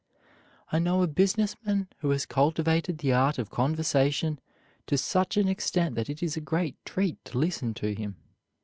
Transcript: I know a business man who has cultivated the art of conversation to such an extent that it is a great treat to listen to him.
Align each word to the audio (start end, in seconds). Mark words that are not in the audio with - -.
I 0.71 0.79
know 0.79 1.03
a 1.03 1.07
business 1.07 1.55
man 1.63 1.87
who 1.99 2.09
has 2.09 2.25
cultivated 2.25 2.97
the 2.97 3.13
art 3.13 3.37
of 3.37 3.51
conversation 3.51 4.39
to 4.87 4.97
such 4.97 5.37
an 5.37 5.47
extent 5.47 5.93
that 5.93 6.09
it 6.09 6.23
is 6.23 6.35
a 6.35 6.41
great 6.41 6.75
treat 6.85 7.23
to 7.25 7.37
listen 7.37 7.75
to 7.75 7.93
him. 7.93 8.15